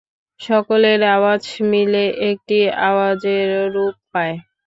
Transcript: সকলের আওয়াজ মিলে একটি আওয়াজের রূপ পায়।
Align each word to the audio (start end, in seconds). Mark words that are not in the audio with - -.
সকলের 0.39 0.99
আওয়াজ 1.15 1.41
মিলে 1.71 2.03
একটি 2.29 2.57
আওয়াজের 2.87 3.45
রূপ 3.73 3.95
পায়। 4.11 4.35